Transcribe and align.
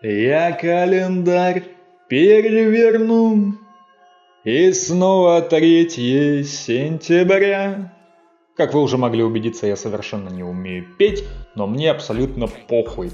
Я 0.00 0.52
календарь 0.52 1.64
переверну, 2.08 3.54
и 4.44 4.72
снова 4.72 5.42
3 5.42 6.44
сентября. 6.44 7.92
Как 8.56 8.74
вы 8.74 8.82
уже 8.82 8.96
могли 8.96 9.24
убедиться, 9.24 9.66
я 9.66 9.74
совершенно 9.74 10.28
не 10.28 10.44
умею 10.44 10.86
петь, 10.96 11.24
но 11.56 11.66
мне 11.66 11.90
абсолютно 11.90 12.46
похуй. 12.46 13.10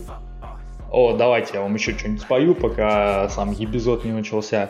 О, 0.93 1.15
давайте 1.17 1.55
я 1.55 1.63
вам 1.63 1.75
еще 1.75 1.97
что-нибудь 1.97 2.21
спою, 2.21 2.55
пока 2.55 3.31
сам 3.31 3.55
эпизод 3.55 4.05
не 4.05 4.13
начался. 4.13 4.69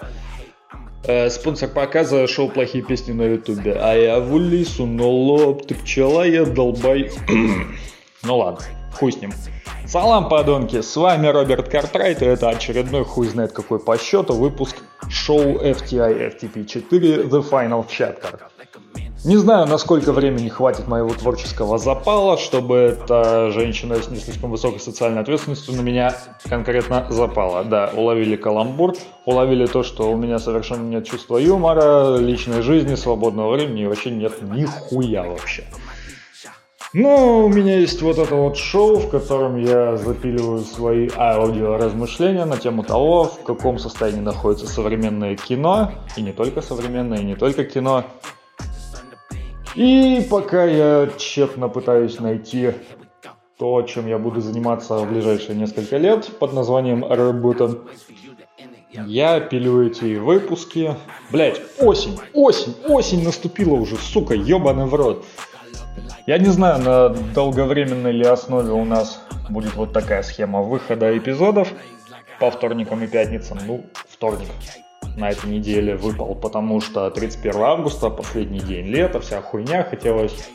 Э, 1.08 1.28
спонсор 1.30 1.68
показа 1.68 2.28
шоу 2.28 2.48
«Плохие 2.48 2.84
песни» 2.84 3.10
на 3.10 3.22
ютубе. 3.22 3.72
А 3.72 3.92
я 3.94 4.20
в 4.20 4.32
улису, 4.32 4.86
но 4.86 5.10
лоб, 5.10 5.66
ты 5.66 5.74
пчела, 5.74 6.22
я 6.22 6.44
долбай. 6.44 7.10
ну 8.22 8.38
ладно, 8.38 8.64
хуй 8.94 9.12
с 9.12 9.20
ним. 9.20 9.32
Салам, 9.86 10.28
подонки, 10.28 10.80
с 10.80 10.96
вами 10.96 11.26
Роберт 11.26 11.68
Картрайт, 11.68 12.22
и 12.22 12.24
это 12.24 12.48
очередной 12.48 13.04
хуй 13.04 13.28
знает 13.28 13.52
какой 13.52 13.78
по 13.78 13.98
счету 13.98 14.34
выпуск 14.34 14.76
шоу 15.10 15.58
FTI 15.60 16.40
FTP4 16.40 17.28
The 17.28 17.50
Final 17.50 17.86
Chapter. 17.86 18.40
Не 19.24 19.38
знаю, 19.38 19.66
насколько 19.66 20.12
времени 20.12 20.50
хватит 20.50 20.86
моего 20.86 21.08
творческого 21.08 21.78
запала, 21.78 22.36
чтобы 22.36 22.76
эта 22.76 23.50
женщина 23.52 23.96
с 23.96 24.10
не 24.10 24.18
слишком 24.18 24.50
высокой 24.50 24.80
социальной 24.80 25.22
ответственностью 25.22 25.74
на 25.74 25.80
меня 25.80 26.14
конкретно 26.46 27.06
запала. 27.08 27.64
Да, 27.64 27.90
уловили 27.94 28.36
каламбур, 28.36 28.94
уловили 29.24 29.64
то, 29.64 29.82
что 29.82 30.10
у 30.10 30.16
меня 30.16 30.38
совершенно 30.38 30.86
нет 30.86 31.06
чувства 31.06 31.38
юмора, 31.38 32.18
личной 32.18 32.60
жизни, 32.60 32.96
свободного 32.96 33.54
времени 33.54 33.84
и 33.84 33.86
вообще 33.86 34.10
нет 34.10 34.42
нихуя 34.42 35.22
вообще. 35.22 35.64
Но 36.94 37.44
у 37.44 37.48
меня 37.48 37.80
есть 37.80 38.00
вот 38.02 38.18
это 38.18 38.36
вот 38.36 38.56
шоу, 38.56 38.98
в 38.98 39.10
котором 39.10 39.56
я 39.56 39.96
запиливаю 39.96 40.60
свои 40.60 41.10
аудиоразмышления 41.16 42.44
на 42.44 42.56
тему 42.56 42.84
того, 42.84 43.24
в 43.24 43.42
каком 43.42 43.80
состоянии 43.80 44.20
находится 44.20 44.68
современное 44.68 45.34
кино, 45.34 45.90
и 46.16 46.22
не 46.22 46.32
только 46.32 46.62
современное, 46.62 47.18
и 47.18 47.24
не 47.24 47.34
только 47.34 47.64
кино, 47.64 48.04
и 49.74 50.24
пока 50.30 50.66
я 50.66 51.10
тщетно 51.18 51.68
пытаюсь 51.68 52.20
найти 52.20 52.70
то, 53.58 53.82
чем 53.82 54.06
я 54.06 54.18
буду 54.18 54.40
заниматься 54.40 54.98
в 54.98 55.10
ближайшие 55.10 55.56
несколько 55.56 55.96
лет 55.96 56.30
под 56.38 56.52
названием 56.52 57.04
работа, 57.04 57.76
я 58.92 59.40
пилю 59.40 59.84
эти 59.84 60.14
выпуски. 60.14 60.94
Блять, 61.32 61.60
осень, 61.80 62.16
осень, 62.32 62.76
осень 62.86 63.24
наступила 63.24 63.74
уже, 63.74 63.96
сука, 63.96 64.34
ебаный 64.34 64.86
в 64.86 64.94
рот. 64.94 65.24
Я 66.26 66.38
не 66.38 66.48
знаю, 66.48 66.82
на 66.82 67.08
долговременной 67.08 68.12
ли 68.12 68.24
основе 68.24 68.72
у 68.72 68.84
нас 68.84 69.20
будет 69.48 69.74
вот 69.74 69.92
такая 69.92 70.22
схема 70.22 70.62
выхода 70.62 71.16
эпизодов 71.16 71.72
по 72.40 72.50
вторникам 72.50 73.02
и 73.04 73.06
пятницам. 73.06 73.58
Ну, 73.66 73.84
вторник 74.08 74.48
на 75.16 75.30
этой 75.30 75.50
неделе 75.50 75.96
выпал, 75.96 76.34
потому 76.34 76.80
что 76.80 77.10
31 77.10 77.60
августа, 77.60 78.10
последний 78.10 78.60
день 78.60 78.86
лета, 78.86 79.20
вся 79.20 79.40
хуйня, 79.40 79.84
хотелось 79.84 80.48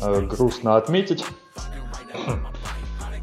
э, 0.00 0.20
грустно 0.22 0.76
отметить. 0.76 1.24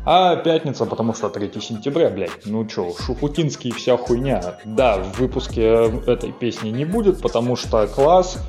А 0.04 0.36
пятница, 0.36 0.86
потому 0.86 1.14
что 1.14 1.30
3 1.30 1.62
сентября, 1.62 2.10
блядь, 2.10 2.46
ну 2.46 2.66
чё, 2.66 2.92
Шуфутинский 3.00 3.72
вся 3.72 3.98
хуйня. 3.98 4.58
Да, 4.66 4.98
в 4.98 5.20
выпуске 5.20 5.64
этой 6.08 6.32
песни 6.32 6.70
не 6.70 6.86
будет, 6.86 7.22
потому 7.22 7.56
что 7.56 7.86
класс, 7.88 8.40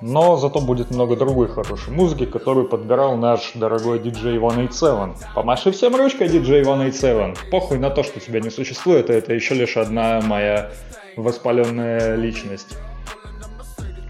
но 0.00 0.36
зато 0.36 0.60
будет 0.60 0.90
много 0.90 1.16
другой 1.16 1.48
хорошей 1.48 1.92
музыки, 1.92 2.24
которую 2.24 2.68
подбирал 2.68 3.16
наш 3.16 3.52
дорогой 3.54 3.98
диджей 3.98 4.38
187. 4.38 5.14
Помаши 5.34 5.72
всем 5.72 5.94
ручкой, 5.96 6.28
диджей 6.28 6.64
187. 6.64 7.50
Похуй 7.50 7.78
на 7.78 7.90
то, 7.90 8.02
что 8.02 8.20
тебя 8.20 8.40
не 8.40 8.50
существует, 8.50 9.10
это 9.10 9.34
еще 9.34 9.54
лишь 9.54 9.76
одна 9.76 10.20
моя 10.20 10.70
воспаленная 11.16 12.16
личность. 12.16 12.76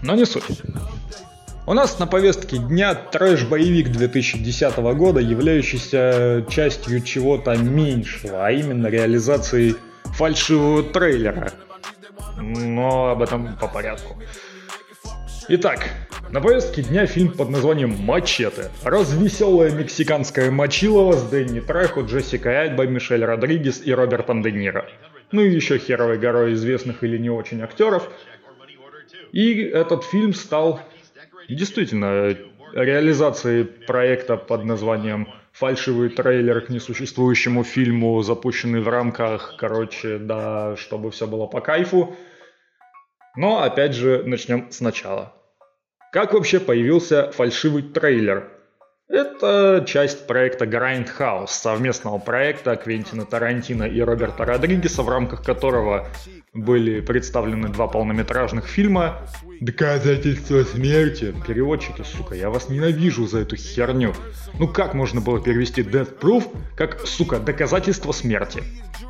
Но 0.01 0.15
не 0.15 0.25
суть. 0.25 0.43
У 1.67 1.73
нас 1.73 1.99
на 1.99 2.07
повестке 2.07 2.57
дня 2.57 2.95
трэш-боевик 2.95 3.91
2010 3.91 4.77
года, 4.95 5.19
являющийся 5.19 6.43
частью 6.49 7.01
чего-то 7.01 7.55
меньшего, 7.55 8.45
а 8.45 8.51
именно 8.51 8.87
реализацией 8.87 9.75
фальшивого 10.05 10.83
трейлера. 10.83 11.51
Но 12.37 13.09
об 13.09 13.21
этом 13.21 13.55
по 13.57 13.67
порядку. 13.67 14.15
Итак, 15.47 15.89
на 16.29 16.41
повестке 16.41 16.83
дня 16.83 17.05
фильм 17.05 17.31
под 17.31 17.49
названием 17.49 17.95
«Мачете». 17.99 18.71
Развеселая 18.83 19.71
мексиканская 19.71 20.51
мочилова 20.51 21.13
с 21.13 21.23
Дэнни 21.23 21.59
Трехо, 21.59 22.01
Джессика 22.01 22.61
Альба, 22.61 22.85
Мишель 22.85 23.23
Родригес 23.23 23.81
и 23.83 23.93
Робертом 23.93 24.41
Де 24.41 24.51
Ниро 24.51 24.85
ну 25.31 25.41
и 25.41 25.49
еще 25.49 25.77
херовой 25.77 26.17
горой 26.17 26.53
известных 26.53 27.03
или 27.03 27.17
не 27.17 27.29
очень 27.29 27.61
актеров. 27.61 28.09
И 29.31 29.61
этот 29.61 30.03
фильм 30.03 30.33
стал 30.33 30.81
действительно 31.47 32.35
реализацией 32.73 33.63
проекта 33.63 34.37
под 34.37 34.65
названием 34.65 35.27
фальшивый 35.51 36.09
трейлер 36.09 36.61
к 36.61 36.69
несуществующему 36.69 37.63
фильму, 37.63 38.21
запущенный 38.21 38.81
в 38.81 38.87
рамках, 38.87 39.55
короче, 39.57 40.17
да, 40.17 40.75
чтобы 40.77 41.11
все 41.11 41.27
было 41.27 41.45
по 41.45 41.61
кайфу. 41.61 42.15
Но 43.35 43.63
опять 43.63 43.93
же, 43.93 44.23
начнем 44.25 44.71
сначала. 44.71 45.33
Как 46.11 46.33
вообще 46.33 46.59
появился 46.59 47.31
фальшивый 47.31 47.83
трейлер? 47.83 48.49
Это 49.07 49.83
часть 49.87 50.25
проекта 50.25 50.65
Grindhouse, 50.65 51.47
совместного 51.47 52.17
проекта 52.17 52.77
Квентина 52.77 53.25
Тарантино 53.25 53.83
и 53.83 53.99
Роберта 53.99 54.45
Родригеса, 54.45 55.03
в 55.03 55.09
рамках 55.09 55.43
которого 55.43 56.07
были 56.53 57.01
представлены 57.01 57.67
два 57.69 57.87
полнометражных 57.87 58.67
фильма 58.67 59.19
«Доказательство 59.59 60.63
смерти». 60.63 61.33
Переводчики, 61.45 62.03
сука, 62.03 62.35
я 62.35 62.49
вас 62.49 62.69
ненавижу 62.69 63.27
за 63.27 63.39
эту 63.39 63.57
херню. 63.57 64.13
Ну 64.57 64.67
как 64.67 64.93
можно 64.93 65.19
было 65.19 65.41
перевести 65.41 65.81
Death 65.81 66.19
Proof 66.19 66.45
как, 66.77 67.05
сука, 67.05 67.39
доказательство 67.39 68.13
смерти? 68.13 68.63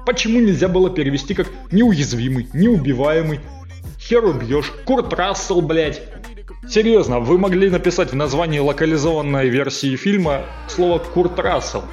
Почему 0.06 0.40
нельзя 0.40 0.68
было 0.68 0.90
перевести 0.90 1.36
как 1.36 1.48
неуязвимый, 1.72 2.48
неубиваемый? 2.54 3.40
Хер 4.02 4.26
убьешь, 4.26 4.74
Курт 4.84 5.14
Рассел, 5.14 5.62
блядь. 5.62 6.02
Серьезно, 6.68 7.20
вы 7.20 7.38
могли 7.38 7.70
написать 7.70 8.12
в 8.12 8.16
названии 8.16 8.58
локализованной 8.58 9.48
версии 9.48 9.96
фильма 9.96 10.42
слово 10.68 10.98
Курт 10.98 11.38
Рассел. 11.40 11.84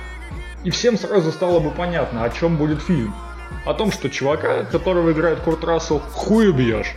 И 0.64 0.70
всем 0.70 0.96
сразу 0.96 1.30
стало 1.30 1.60
бы 1.60 1.70
понятно, 1.70 2.24
о 2.24 2.30
чем 2.30 2.56
будет 2.56 2.80
фильм. 2.80 3.14
О 3.66 3.74
том, 3.74 3.92
что 3.92 4.08
чувака, 4.08 4.64
которого 4.64 5.12
играет 5.12 5.40
Курт 5.40 5.62
Рассел, 5.64 6.00
хуй 6.00 6.48
убьешь. 6.48 6.94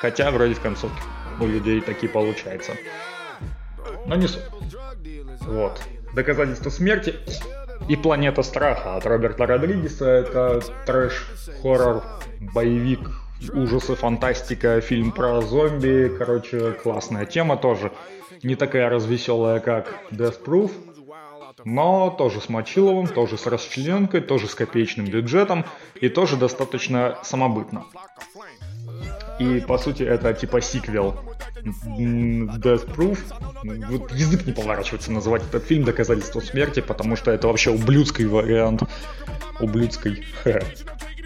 Хотя 0.00 0.30
вроде 0.30 0.54
в 0.54 0.60
концовке 0.60 1.02
у 1.40 1.46
людей 1.46 1.80
такие 1.80 2.08
получается. 2.08 2.72
Но 4.06 4.14
не 4.14 4.28
суть. 4.28 4.44
Вот. 5.40 5.80
Доказательство 6.14 6.70
смерти 6.70 7.16
и 7.88 7.96
Планета 7.96 8.42
страха 8.42 8.96
от 8.96 9.04
Роберта 9.04 9.46
Родригеса. 9.46 10.06
Это 10.06 10.62
трэш-хоррор, 10.86 12.04
боевик 12.54 13.00
ужасы, 13.52 13.94
фантастика, 13.94 14.80
фильм 14.80 15.12
про 15.12 15.40
зомби, 15.40 16.12
короче, 16.16 16.72
классная 16.72 17.26
тема 17.26 17.56
тоже. 17.56 17.92
Не 18.42 18.54
такая 18.54 18.88
развеселая, 18.88 19.60
как 19.60 19.94
Death 20.10 20.44
Proof, 20.44 20.70
но 21.64 22.10
тоже 22.10 22.40
с 22.40 22.48
Мочиловым, 22.48 23.06
тоже 23.08 23.36
с 23.36 23.46
расчлененкой, 23.46 24.20
тоже 24.20 24.48
с 24.48 24.54
копеечным 24.54 25.06
бюджетом 25.06 25.64
и 26.00 26.08
тоже 26.08 26.36
достаточно 26.36 27.18
самобытно. 27.22 27.84
И 29.38 29.60
по 29.60 29.78
сути 29.78 30.02
это 30.02 30.32
типа 30.34 30.60
сиквел 30.60 31.14
Death 31.62 32.94
Proof. 32.94 33.18
Вот 33.88 34.12
язык 34.12 34.46
не 34.46 34.52
поворачивается 34.52 35.12
называть 35.12 35.42
этот 35.42 35.64
фильм 35.64 35.84
Доказательство 35.84 36.40
смерти, 36.40 36.80
потому 36.80 37.16
что 37.16 37.30
это 37.30 37.48
вообще 37.48 37.70
ублюдский 37.70 38.26
вариант. 38.26 38.82
Ублюдский. 39.60 40.24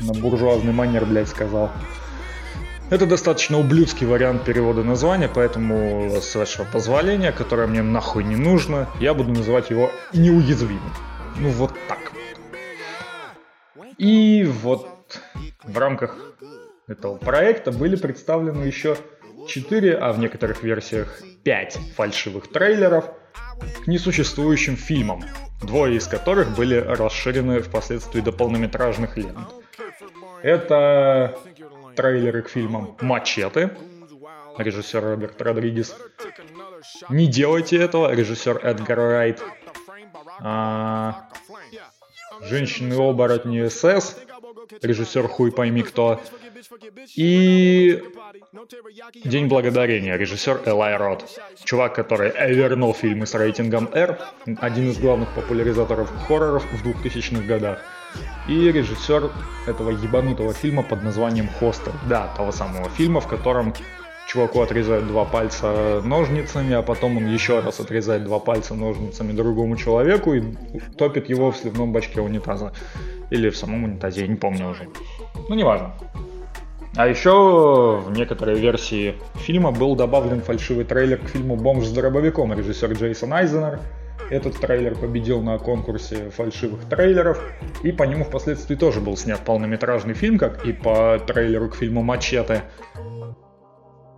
На 0.00 0.12
буржуазный 0.14 0.72
манер, 0.72 1.04
блядь, 1.04 1.28
сказал. 1.28 1.70
Это 2.92 3.06
достаточно 3.06 3.58
ублюдский 3.58 4.06
вариант 4.06 4.44
перевода 4.44 4.84
названия, 4.84 5.26
поэтому 5.26 6.20
с 6.20 6.34
вашего 6.34 6.66
позволения, 6.66 7.32
которое 7.32 7.66
мне 7.66 7.80
нахуй 7.80 8.22
не 8.22 8.36
нужно, 8.36 8.86
я 9.00 9.14
буду 9.14 9.30
называть 9.30 9.70
его 9.70 9.90
неуязвимым. 10.12 10.92
Ну 11.38 11.48
вот 11.48 11.72
так 11.88 12.12
И 13.96 14.44
вот 14.44 15.18
в 15.64 15.78
рамках 15.78 16.18
этого 16.86 17.16
проекта 17.16 17.72
были 17.72 17.96
представлены 17.96 18.64
еще 18.64 18.98
4, 19.48 19.94
а 19.94 20.12
в 20.12 20.18
некоторых 20.18 20.62
версиях 20.62 21.18
5 21.44 21.78
фальшивых 21.96 22.48
трейлеров 22.48 23.06
к 23.86 23.86
несуществующим 23.86 24.76
фильмам, 24.76 25.24
двое 25.62 25.96
из 25.96 26.06
которых 26.06 26.54
были 26.54 26.74
расширены 26.74 27.60
впоследствии 27.60 28.20
до 28.20 28.32
полнометражных 28.32 29.16
лент. 29.16 29.48
Это 30.42 31.38
трейлеры 31.94 32.42
к 32.42 32.48
фильмам 32.48 32.96
«Мачете», 33.00 33.76
режиссер 34.58 35.02
Роберт 35.02 35.40
Родригес. 35.40 35.94
«Не 37.08 37.26
делайте 37.26 37.76
этого», 37.76 38.12
режиссер 38.12 38.58
Эдгар 38.62 38.98
Райт. 38.98 39.42
А... 40.40 41.28
«Женщины-оборотни 42.42 43.68
СС», 43.68 44.16
режиссер 44.80 45.28
хуй 45.28 45.52
пойми 45.52 45.82
кто, 45.82 46.20
и 47.14 48.02
«День 49.24 49.46
благодарения», 49.46 50.16
режиссер 50.16 50.62
Элай 50.66 50.96
Рот, 50.96 51.28
чувак, 51.64 51.94
который 51.94 52.32
вернул 52.52 52.94
фильмы 52.94 53.26
с 53.26 53.34
рейтингом 53.34 53.88
R, 53.92 54.18
один 54.58 54.90
из 54.90 54.98
главных 54.98 55.34
популяризаторов 55.34 56.10
хорроров 56.26 56.64
в 56.72 56.86
2000-х 56.86 57.42
годах, 57.46 57.80
и 58.48 58.70
режиссер 58.72 59.30
этого 59.66 59.90
ебанутого 59.90 60.52
фильма 60.52 60.82
под 60.82 61.02
названием 61.02 61.48
«Хостел», 61.58 61.92
да, 62.08 62.32
того 62.36 62.52
самого 62.52 62.88
фильма, 62.90 63.20
в 63.20 63.28
котором 63.28 63.72
чуваку 64.28 64.62
отрезают 64.62 65.06
два 65.06 65.24
пальца 65.24 66.00
ножницами, 66.04 66.74
а 66.74 66.82
потом 66.82 67.18
он 67.18 67.26
еще 67.26 67.60
раз 67.60 67.80
отрезает 67.80 68.24
два 68.24 68.38
пальца 68.38 68.74
ножницами 68.74 69.32
другому 69.32 69.76
человеку 69.76 70.34
и 70.34 70.42
топит 70.96 71.28
его 71.28 71.50
в 71.52 71.56
сливном 71.56 71.92
бачке 71.92 72.20
унитаза. 72.20 72.72
Или 73.30 73.50
в 73.50 73.56
самом 73.56 73.84
унитазе, 73.84 74.22
я 74.22 74.26
не 74.26 74.36
помню 74.36 74.68
уже. 74.68 74.88
Ну, 75.48 75.54
неважно. 75.54 75.94
А 76.94 77.08
еще 77.08 78.02
в 78.04 78.12
некоторой 78.12 78.58
версии 78.58 79.14
фильма 79.36 79.70
был 79.70 79.96
добавлен 79.96 80.42
фальшивый 80.42 80.84
трейлер 80.84 81.18
к 81.18 81.28
фильму 81.28 81.56
«Бомж 81.56 81.86
с 81.86 81.90
дробовиком» 81.90 82.52
режиссер 82.52 82.92
Джейсон 82.92 83.32
Айзенер. 83.32 83.80
Этот 84.30 84.58
трейлер 84.58 84.94
победил 84.94 85.42
на 85.42 85.58
конкурсе 85.58 86.30
фальшивых 86.30 86.84
трейлеров, 86.84 87.42
и 87.82 87.92
по 87.92 88.04
нему 88.04 88.24
впоследствии 88.24 88.74
тоже 88.74 89.00
был 89.00 89.16
снят 89.16 89.40
полнометражный 89.40 90.14
фильм, 90.14 90.38
как 90.38 90.64
и 90.64 90.72
по 90.72 91.18
трейлеру 91.26 91.68
к 91.68 91.76
фильму 91.76 92.02
«Мачете». 92.02 92.62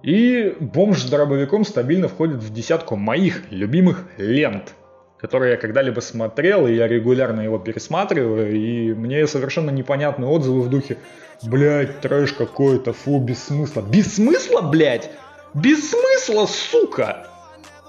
И 0.02 0.54
«Бомж 0.60 1.02
с 1.02 1.10
дробовиком» 1.10 1.64
стабильно 1.64 2.08
входит 2.08 2.42
в 2.42 2.52
десятку 2.52 2.96
моих 2.96 3.50
любимых 3.50 4.04
лент, 4.18 4.74
которые 5.18 5.52
я 5.52 5.56
когда-либо 5.56 6.00
смотрел, 6.00 6.66
и 6.66 6.74
я 6.74 6.86
регулярно 6.86 7.40
его 7.40 7.58
пересматриваю, 7.58 8.54
и 8.54 8.92
мне 8.92 9.26
совершенно 9.26 9.70
непонятные 9.70 10.28
отзывы 10.28 10.60
в 10.60 10.68
духе 10.68 10.98
«Блядь, 11.42 12.00
трэш 12.00 12.34
какой-то, 12.34 12.92
фу, 12.92 13.18
без 13.18 13.42
смысла». 13.44 13.80
Без 13.80 14.16
смысла, 14.16 14.60
блядь? 14.60 15.10
Без 15.54 15.90
смысла, 15.90 16.46
сука! 16.46 17.26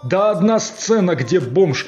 Да 0.03 0.31
одна 0.31 0.59
сцена, 0.59 1.15
где 1.15 1.39
бомж 1.39 1.87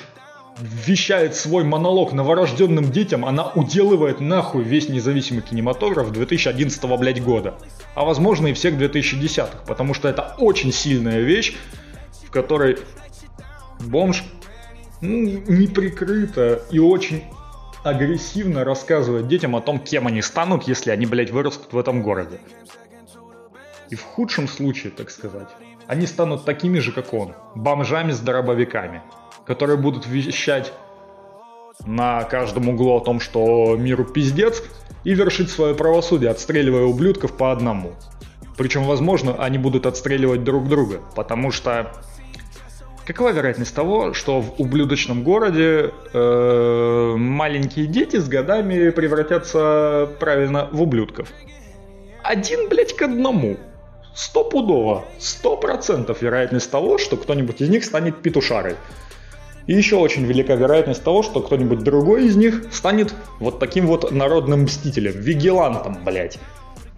вещает 0.59 1.35
свой 1.35 1.63
монолог 1.63 2.13
новорожденным 2.13 2.91
детям, 2.91 3.25
она 3.25 3.47
уделывает 3.47 4.19
нахуй 4.19 4.63
весь 4.63 4.89
независимый 4.89 5.41
кинематограф 5.41 6.11
2011 6.11 6.99
блядь, 6.99 7.23
года. 7.23 7.55
А 7.95 8.05
возможно 8.05 8.47
и 8.47 8.53
всех 8.53 8.75
2010-х, 8.75 9.59
потому 9.67 9.93
что 9.93 10.07
это 10.07 10.35
очень 10.37 10.71
сильная 10.71 11.19
вещь, 11.19 11.55
в 12.25 12.31
которой 12.31 12.79
бомж 13.79 14.23
ну, 15.01 15.41
неприкрыто 15.47 16.61
и 16.71 16.79
очень 16.79 17.23
агрессивно 17.83 18.63
рассказывает 18.63 19.27
детям 19.27 19.55
о 19.55 19.61
том, 19.61 19.79
кем 19.79 20.07
они 20.07 20.21
станут, 20.21 20.67
если 20.67 20.91
они, 20.91 21.05
блядь, 21.05 21.31
вырастут 21.31 21.73
в 21.73 21.77
этом 21.77 22.01
городе. 22.01 22.39
И 23.89 23.95
в 23.95 24.03
худшем 24.03 24.47
случае, 24.47 24.91
так 24.91 25.09
сказать, 25.09 25.47
они 25.85 26.07
станут 26.07 26.43
такими 26.43 26.79
же, 26.79 26.91
как 26.91 27.13
он, 27.13 27.33
бомжами 27.55 28.11
с 28.11 28.19
дробовиками 28.19 29.01
которые 29.47 29.77
будут 29.77 30.05
вещать 30.05 30.73
на 31.85 32.23
каждом 32.25 32.69
углу 32.69 32.97
о 32.97 32.99
том, 32.99 33.19
что 33.19 33.75
миру 33.77 34.03
пиздец, 34.03 34.61
и 35.03 35.13
вершить 35.13 35.49
свое 35.49 35.73
правосудие, 35.73 36.29
отстреливая 36.29 36.83
ублюдков 36.83 37.37
по 37.37 37.51
одному. 37.51 37.93
Причем, 38.57 38.83
возможно, 38.83 39.35
они 39.41 39.57
будут 39.57 39.85
отстреливать 39.85 40.43
друг 40.43 40.67
друга, 40.67 40.99
потому 41.15 41.51
что 41.51 41.93
какова 43.05 43.31
вероятность 43.31 43.73
того, 43.73 44.13
что 44.13 44.41
в 44.41 44.59
ублюдочном 44.59 45.23
городе 45.23 45.91
э, 46.11 47.13
маленькие 47.15 47.85
дети 47.85 48.17
с 48.17 48.27
годами 48.27 48.89
превратятся 48.89 50.09
правильно 50.19 50.67
в 50.71 50.81
ублюдков? 50.81 51.29
Один, 52.23 52.67
блядь, 52.67 52.93
к 52.93 53.01
одному. 53.03 53.57
Стопудово. 54.13 55.05
Сто 55.19 55.55
процентов 55.55 56.21
вероятность 56.21 56.69
того, 56.69 56.97
что 56.97 57.15
кто-нибудь 57.15 57.61
из 57.61 57.69
них 57.69 57.85
станет 57.85 58.21
петушарой. 58.21 58.75
И 59.67 59.73
еще 59.73 59.97
очень 59.97 60.25
велика 60.25 60.55
вероятность 60.55 61.03
того, 61.03 61.23
что 61.23 61.41
кто-нибудь 61.41 61.79
другой 61.79 62.25
из 62.25 62.35
них 62.37 62.63
станет 62.71 63.13
вот 63.39 63.59
таким 63.59 63.85
вот 63.85 64.11
народным 64.11 64.63
мстителем, 64.63 65.11
вигилантом, 65.11 65.97
блять. 66.03 66.39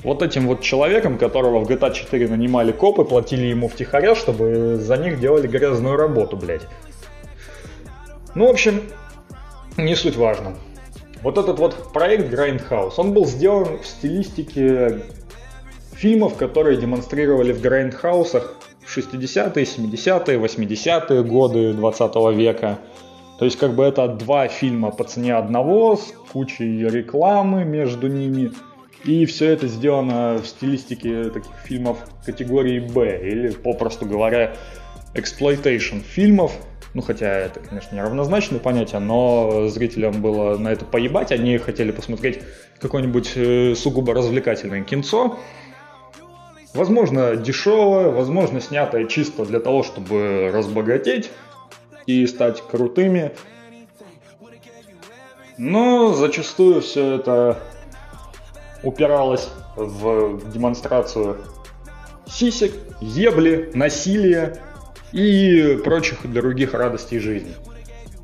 Вот 0.04 0.21
этим 0.21 0.48
вот 0.48 0.62
человеком, 0.62 1.18
которого 1.18 1.60
в 1.60 1.68
GTA 1.68 1.94
4 1.94 2.27
нанимали 2.30 2.71
копы, 2.71 3.04
платили 3.04 3.48
ему 3.48 3.68
втихаря, 3.68 4.16
чтобы 4.16 4.77
за 4.77 4.98
них 4.98 5.19
делали 5.19 5.48
грязную 5.48 5.98
работу, 5.98 6.38
блять. 6.38 6.62
Ну, 8.36 8.48
в 8.48 8.51
общем, 8.51 8.83
не 9.75 9.95
суть 9.95 10.15
важно. 10.15 10.56
Вот 11.24 11.38
этот 11.38 11.60
вот 11.60 11.92
проект 11.92 12.31
Grindhouse, 12.31 12.94
он 12.98 13.13
был 13.13 13.25
сделан 13.25 13.80
в 13.80 13.86
стилистике 13.86 15.01
фильмов, 15.94 16.36
которые 16.36 16.77
демонстрировали 16.77 17.51
в 17.51 17.62
Grindhouse'ах 17.62 18.51
60-е, 18.95 19.63
70-е, 19.63 20.38
80-е 20.38 21.24
годы 21.24 21.74
20 21.74 22.15
века. 22.36 22.80
То 23.38 23.45
есть 23.45 23.57
как 23.57 23.74
бы 23.74 23.83
это 23.83 24.07
два 24.07 24.47
фильма 24.47 24.91
по 24.91 25.03
цене 25.03 25.36
одного, 25.36 25.95
с 25.95 26.13
кучей 26.31 26.88
рекламы 26.88 27.63
между 27.63 28.07
ними. 28.07 28.51
И 29.06 29.25
все 29.25 29.51
это 29.51 29.68
сделано 29.68 30.39
в 30.44 30.45
стилистике 30.45 31.30
таких 31.30 31.56
фильмов 31.63 32.00
категории 32.25 32.80
Б, 32.80 33.21
или, 33.24 33.51
попросту 33.51 34.06
говоря, 34.06 34.56
exploitation 35.13 36.00
фильмов. 36.00 36.51
Ну, 36.94 37.01
хотя 37.01 37.27
это, 37.27 37.59
конечно, 37.59 37.95
неравнозначное 37.95 38.59
понятие, 38.59 39.00
но 39.00 39.68
зрителям 39.69 40.21
было 40.21 40.57
на 40.57 40.69
это 40.69 40.83
поебать. 40.86 41.31
Они 41.31 41.57
хотели 41.59 41.91
посмотреть 41.91 42.41
какое-нибудь 42.81 43.33
э, 43.36 43.75
сугубо 43.75 44.13
развлекательное 44.13 44.83
кинцо. 44.83 45.38
Возможно, 46.74 47.36
дешевое, 47.36 48.10
возможно, 48.10 48.62
снятое 48.62 49.06
чисто 49.06 49.44
для 49.44 49.60
того, 49.60 49.83
чтобы 49.83 50.51
разбогатеть 50.54 51.31
и 52.06 52.27
стать 52.27 52.62
крутыми. 52.62 53.31
Но 55.57 56.13
зачастую 56.13 56.81
все 56.81 57.16
это 57.16 57.60
упиралось 58.83 59.50
в 59.75 60.51
демонстрацию 60.51 61.38
сисек, 62.27 62.74
ебли, 63.01 63.72
насилия 63.74 64.57
и 65.12 65.80
прочих 65.83 66.31
других 66.31 66.75
радостей 66.75 67.19
жизни. 67.19 67.56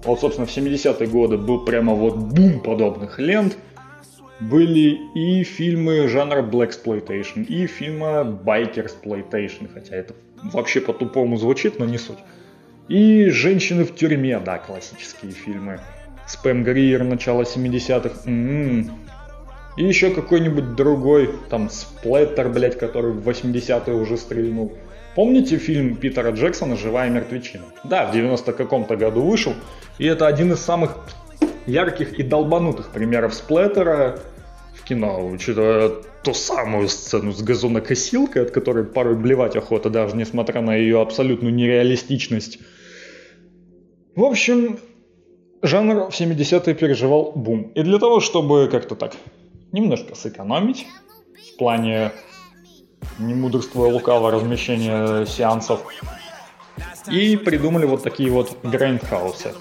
Вот, 0.03 0.21
собственно, 0.21 0.45
в 0.45 0.55
70-е 0.55 1.07
годы 1.07 1.37
был 1.37 1.65
прямо 1.65 1.95
вот 1.95 2.15
бум 2.15 2.59
подобных 2.59 3.17
лент– 3.17 3.57
были 4.39 4.99
и 5.13 5.43
фильмы 5.43 6.07
жанра 6.07 6.41
Black 6.41 6.71
Exploitation, 6.71 7.45
и 7.45 7.67
фильмы 7.67 8.39
Biker 8.45 8.87
Exploitation, 8.87 9.69
хотя 9.73 9.95
это 9.95 10.13
вообще 10.43 10.81
по-тупому 10.81 11.37
звучит, 11.37 11.79
но 11.79 11.85
не 11.85 11.97
суть. 11.97 12.19
И 12.87 13.29
«Женщины 13.29 13.83
в 13.83 13.95
тюрьме», 13.95 14.39
да, 14.39 14.59
классические 14.59 15.31
фильмы. 15.31 15.79
Спэм 16.27 16.63
Гриер, 16.63 17.03
начало 17.03 17.43
70-х. 17.43 18.29
М-м-м. 18.29 18.91
И 19.77 19.83
еще 19.83 20.11
какой-нибудь 20.11 20.75
другой, 20.75 21.31
там, 21.49 21.69
Сплэттер, 21.69 22.49
блядь, 22.49 22.77
который 22.77 23.11
в 23.11 23.27
80-е 23.27 23.95
уже 23.95 24.17
стрельнул. 24.17 24.73
Помните 25.15 25.57
фильм 25.57 25.95
Питера 25.95 26.31
Джексона 26.31 26.75
«Живая 26.75 27.09
мертвечина»? 27.09 27.65
Да, 27.83 28.07
в 28.07 28.13
90 28.13 28.53
каком-то 28.53 28.95
году 28.95 29.21
вышел. 29.21 29.53
И 29.97 30.05
это 30.05 30.27
один 30.27 30.51
из 30.51 30.59
самых 30.59 30.97
ярких 31.65 32.13
и 32.19 32.23
долбанутых 32.23 32.89
примеров 32.89 33.33
сплеттера 33.33 34.19
в 34.73 34.83
кино, 34.83 35.27
учитывая 35.27 35.89
ту 36.23 36.33
самую 36.33 36.89
сцену 36.89 37.31
с 37.31 37.41
газонокосилкой, 37.41 38.43
от 38.43 38.51
которой 38.51 38.83
порой 38.83 39.15
блевать 39.15 39.55
охота, 39.55 39.89
даже 39.89 40.15
несмотря 40.15 40.61
на 40.61 40.75
ее 40.75 41.01
абсолютную 41.01 41.53
нереалистичность. 41.53 42.59
В 44.15 44.23
общем, 44.23 44.79
жанр 45.61 46.09
в 46.09 46.19
70-е 46.19 46.73
переживал 46.73 47.31
бум. 47.35 47.71
И 47.75 47.83
для 47.83 47.99
того, 47.99 48.19
чтобы 48.19 48.67
как-то 48.71 48.95
так 48.95 49.13
немножко 49.71 50.15
сэкономить 50.15 50.87
в 51.53 51.57
плане 51.57 52.11
не 53.19 53.30
мудрствуя 53.30 53.87
лукаво 53.87 54.31
размещения 54.31 55.25
сеансов, 55.25 55.85
и 57.11 57.37
придумали 57.37 57.85
вот 57.85 58.03
такие 58.03 58.31
вот 58.31 58.57
грайндхаусы 58.63 59.53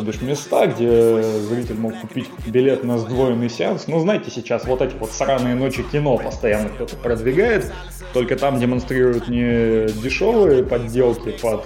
то 0.00 0.04
бишь 0.04 0.20
места, 0.20 0.66
где 0.66 1.22
зритель 1.22 1.76
мог 1.76 1.98
купить 2.00 2.28
билет 2.46 2.84
на 2.84 2.98
сдвоенный 2.98 3.48
сеанс. 3.48 3.86
Ну, 3.86 3.98
знаете, 3.98 4.30
сейчас 4.30 4.66
вот 4.66 4.82
эти 4.82 4.94
вот 4.96 5.10
сраные 5.10 5.54
ночи 5.54 5.82
кино 5.82 6.18
постоянно 6.18 6.68
кто-то 6.68 6.96
продвигает, 6.96 7.72
только 8.12 8.36
там 8.36 8.60
демонстрируют 8.60 9.28
не 9.28 9.86
дешевые 10.02 10.64
подделки 10.64 11.30
под 11.40 11.64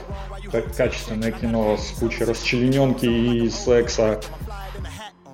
качественное 0.76 1.32
кино 1.32 1.76
с 1.76 1.98
кучей 1.98 2.24
расчлененки 2.24 3.06
и 3.06 3.50
секса, 3.50 4.20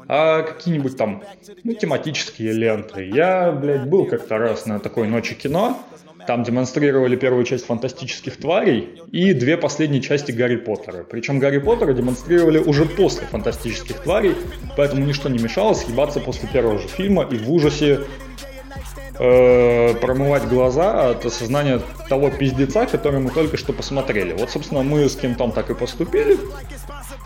а 0.09 0.43
какие-нибудь 0.43 0.97
там 0.97 1.23
ну, 1.65 1.75
тематические 1.75 2.53
ленты. 2.53 3.07
Я, 3.07 3.53
блядь, 3.53 3.89
был 3.89 4.07
как-то 4.07 4.39
раз 4.39 4.65
на 4.65 4.81
такой 4.81 5.07
ночи 5.07 5.35
кино, 5.35 5.79
Там 6.27 6.43
демонстрировали 6.43 7.15
первую 7.15 7.45
часть 7.45 7.67
фантастических 7.67 8.37
тварей 8.37 9.01
и 9.13 9.33
две 9.33 9.57
последние 9.57 10.03
части 10.03 10.33
Гарри 10.33 10.57
Поттера. 10.57 11.05
Причем 11.05 11.39
Гарри 11.39 11.59
Поттера 11.59 11.93
демонстрировали 11.93 12.59
уже 12.59 12.85
после 12.85 13.27
фантастических 13.27 14.01
тварей, 14.01 14.35
поэтому 14.77 15.05
ничто 15.05 15.29
не 15.29 15.39
мешало 15.39 15.75
съебаться 15.75 16.21
после 16.21 16.49
первого 16.49 16.79
же 16.79 16.89
фильма 16.89 17.23
и 17.23 17.37
в 17.37 17.51
ужасе 17.53 18.01
э, 19.19 19.95
промывать 19.95 20.49
глаза 20.49 21.11
от 21.11 21.25
осознания 21.25 21.81
того 22.09 22.31
пиздеца, 22.31 22.87
который 22.87 23.21
мы 23.21 23.31
только 23.31 23.57
что 23.57 23.73
посмотрели. 23.73 24.33
Вот, 24.33 24.51
собственно, 24.51 24.83
мы 24.83 25.09
с 25.09 25.15
Кентом 25.15 25.53
так 25.53 25.71
и 25.71 25.75
поступили. 25.75 26.39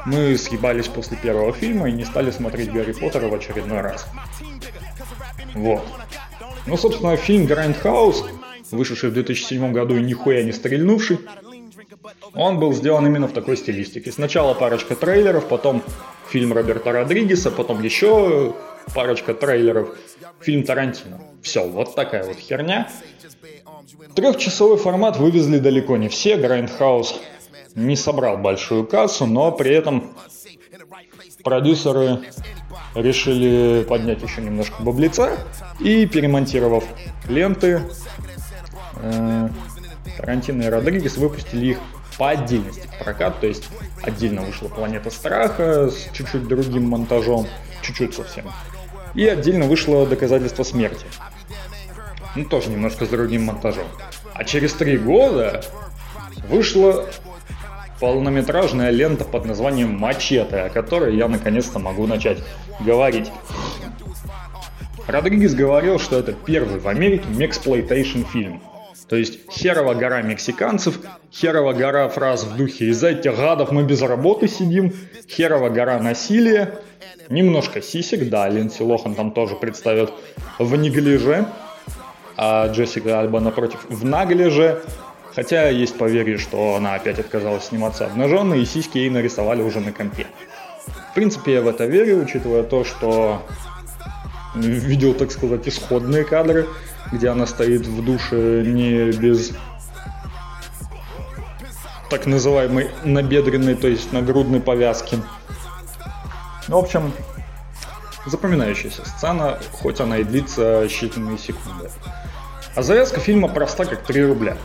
Мы 0.05 0.37
съебались 0.37 0.89
после 0.89 1.17
первого 1.17 1.53
фильма 1.53 1.89
и 1.89 1.93
не 1.93 2.05
стали 2.05 2.31
смотреть 2.31 2.71
Гарри 2.71 2.93
Поттера 2.93 3.29
в 3.29 3.35
очередной 3.35 3.81
раз. 3.81 4.07
Вот. 5.55 5.83
Ну, 6.67 6.77
собственно, 6.77 7.17
фильм 7.17 7.47
Грайндхаус 7.47 8.25
вышедший 8.73 9.11
в 9.11 9.15
2007 9.15 9.73
году 9.73 9.97
и 9.97 10.03
нихуя 10.03 10.43
не 10.43 10.53
стрельнувший, 10.53 11.19
он 12.35 12.59
был 12.59 12.73
сделан 12.73 13.07
именно 13.07 13.29
в 13.29 13.33
такой 13.33 13.57
стилистике. 13.57 14.13
Сначала 14.13 14.55
парочка 14.55 14.95
трейлеров, 14.95 15.47
потом 15.49 15.83
фильм 16.29 16.53
Роберта 16.53 16.93
Родригеса, 16.93 17.51
потом 17.51 17.83
еще 17.83 18.55
парочка 18.95 19.35
трейлеров, 19.35 19.97
фильм 20.41 20.63
Тарантино. 20.63 21.21
Все, 21.43 21.67
вот 21.67 21.95
такая 21.95 22.25
вот 22.25 22.37
херня. 22.37 22.89
Трехчасовой 24.15 24.77
формат 24.77 25.17
вывезли 25.17 25.59
далеко 25.59 25.97
не 25.97 26.09
все. 26.09 26.37
Грайндхаус 26.37 27.21
не 27.75 27.97
собрал 27.97 28.39
большую 28.39 28.87
кассу, 28.87 29.27
но 29.27 29.53
при 29.53 29.73
этом 29.73 30.13
продюсеры 31.43 32.21
решили 32.95 33.85
поднять 33.85 34.23
еще 34.23 34.41
немножко 34.41 34.83
баблица 34.83 35.39
и, 35.79 36.07
перемонтировав 36.07 36.85
ленты, 37.29 37.83
э, 39.03 39.49
Тарантино 40.17 40.63
и 40.63 40.67
Родригес 40.67 41.17
выпустили 41.17 41.67
их 41.67 41.79
по 42.19 42.31
отдельности 42.31 42.87
в 42.87 43.05
прокат, 43.05 43.41
то 43.41 43.47
есть 43.47 43.69
отдельно 44.03 44.43
вышла 44.43 44.69
«Планета 44.69 45.11
страха» 45.11 45.91
с 45.91 46.09
чуть-чуть 46.13 46.47
другим 46.47 46.89
монтажом, 46.89 47.47
чуть-чуть 47.83 48.15
совсем, 48.15 48.51
и 49.15 49.27
отдельно 49.27 49.67
вышло 49.67 50.07
«Доказательство 50.07 50.63
смерти», 50.63 51.07
ну 52.37 52.45
тоже 52.45 52.71
немножко 52.71 53.07
с 53.07 53.09
другим 53.09 53.45
монтажом. 53.45 53.87
А 54.35 54.45
через 54.45 54.73
три 54.75 54.99
года 54.99 55.65
вышла 56.49 57.07
полнометражная 58.01 58.91
лента 58.91 59.25
под 59.25 59.45
названием 59.45 59.99
«Мачете», 59.99 60.57
о 60.57 60.71
которой 60.71 61.17
я 61.17 61.29
наконец-то 61.29 61.79
могу 61.79 62.07
начать 62.07 62.39
говорить. 62.81 63.31
Родригес 65.07 65.55
говорил, 65.55 65.99
что 65.99 66.19
это 66.19 66.33
первый 66.33 66.79
в 66.79 66.89
Америке 66.89 67.25
мексплойтейшн 67.29 68.23
фильм. 68.25 68.63
То 69.11 69.17
есть 69.17 69.41
херова 69.51 69.95
гора 69.95 70.23
мексиканцев, 70.23 71.01
херова 71.33 71.73
гора 71.73 72.09
фраз 72.09 72.45
в 72.45 72.57
духе 72.57 72.91
«из-за 72.91 73.09
этих 73.09 73.37
гадов 73.37 73.73
мы 73.73 73.83
без 73.83 74.03
работы 74.03 74.47
сидим», 74.47 74.93
херова 75.29 75.69
гора 75.69 75.99
насилия, 75.99 76.79
немножко 77.29 77.83
сисек, 77.83 78.29
да, 78.29 78.49
Линдси 78.49 78.83
Лохан 78.83 79.17
там 79.17 79.33
тоже 79.33 79.57
представит 79.57 80.13
в 80.61 80.77
неглиже, 80.77 81.45
а 82.37 82.69
Джессика 82.69 83.19
Альба 83.19 83.41
напротив 83.41 83.85
в 83.89 84.05
наглиже, 84.05 84.81
хотя 85.35 85.69
есть 85.69 85.99
поверье, 85.99 86.39
что 86.39 86.77
она 86.77 86.95
опять 86.95 87.19
отказалась 87.19 87.65
сниматься 87.65 88.07
обнаженной, 88.07 88.63
и 88.63 88.65
сиськи 88.65 88.99
ей 88.99 89.11
нарисовали 89.11 89.61
уже 89.61 89.81
на 89.81 89.91
компе. 89.91 90.29
В 91.11 91.15
принципе, 91.17 91.55
я 91.55 91.63
в 91.63 91.67
это 91.67 91.85
верю, 91.85 92.23
учитывая 92.23 92.63
то, 92.63 92.85
что 92.85 93.43
видел, 94.55 95.15
так 95.15 95.33
сказать, 95.33 95.67
исходные 95.67 96.23
кадры, 96.23 96.69
где 97.13 97.29
она 97.29 97.47
стоит 97.47 97.87
в 97.87 98.05
душе 98.05 98.63
не 98.65 99.11
без 99.13 99.53
так 102.11 102.27
называемой 102.27 102.91
набедренной, 103.05 103.77
то 103.77 103.87
есть 103.89 104.13
нагрудной 104.13 104.61
повязки. 104.61 105.17
Ну, 106.69 106.81
в 106.81 106.85
общем, 106.85 107.13
запоминающаяся 108.27 109.09
сцена, 109.09 109.59
хоть 109.73 110.01
она 110.01 110.19
и 110.19 110.25
длится 110.25 110.85
считанные 110.87 111.39
секунды. 111.39 111.91
А 112.75 112.83
завязка 112.83 113.21
фильма 113.21 113.49
проста, 113.49 113.85
как 113.85 114.03
3 114.05 114.25
рубля. 114.27 114.57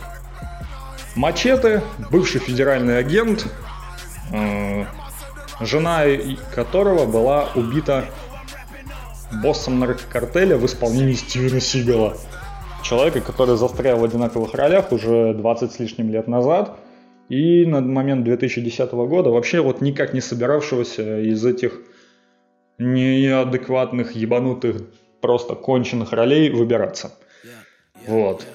Мачете, 1.14 1.82
бывший 2.10 2.40
федеральный 2.40 2.98
агент, 2.98 3.46
э, 4.32 4.84
жена 5.60 6.02
которого 6.54 7.06
была 7.06 7.48
убита 7.54 8.06
боссом 9.42 9.78
наркокартеля 9.78 10.56
в 10.56 10.66
исполнении 10.66 11.14
Стивена 11.14 11.60
Сигала. 11.60 12.16
Человека, 12.82 13.20
который 13.20 13.56
застрял 13.56 13.98
в 13.98 14.04
одинаковых 14.04 14.54
ролях 14.54 14.92
уже 14.92 15.34
20 15.34 15.72
с 15.72 15.78
лишним 15.78 16.10
лет 16.10 16.28
назад. 16.28 16.78
И 17.28 17.66
на 17.66 17.80
момент 17.80 18.24
2010 18.24 18.92
года 18.92 19.30
вообще 19.30 19.60
вот 19.60 19.80
никак 19.80 20.14
не 20.14 20.20
собиравшегося 20.20 21.20
из 21.20 21.44
этих 21.44 21.80
неадекватных, 22.78 24.12
ебанутых, 24.12 24.82
просто 25.20 25.54
конченых 25.54 26.12
ролей 26.12 26.50
выбираться. 26.50 27.12
Вот. 28.06 28.46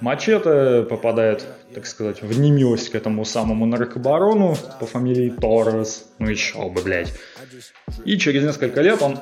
Мачете 0.00 0.82
попадает, 0.88 1.44
так 1.74 1.84
сказать, 1.84 2.22
в 2.22 2.40
немилость 2.40 2.90
к 2.90 2.94
этому 2.94 3.24
самому 3.24 3.66
наркобарону 3.66 4.56
по 4.78 4.86
фамилии 4.86 5.30
Торрес. 5.30 6.06
Ну 6.18 6.28
еще 6.28 6.70
бы, 6.70 6.80
блядь. 6.82 7.12
И 8.04 8.16
через 8.16 8.44
несколько 8.44 8.80
лет 8.80 9.02
он 9.02 9.18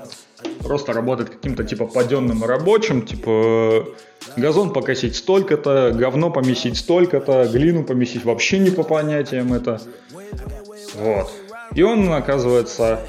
просто 0.62 0.92
работает 0.92 1.30
каким-то 1.30 1.64
типа 1.64 1.87
паденным 1.87 2.45
рабочим, 2.45 3.02
типа 3.02 3.87
газон 4.37 4.73
покосить 4.73 5.16
столько-то, 5.16 5.92
говно 5.95 6.30
помесить 6.30 6.76
столько-то, 6.76 7.49
глину 7.52 7.85
помесить 7.85 8.25
вообще 8.25 8.59
не 8.59 8.71
по 8.71 8.83
понятиям 8.83 9.52
это. 9.52 9.80
Вот. 10.97 11.30
И 11.75 11.83
он 11.83 12.12
оказывается 12.12 13.00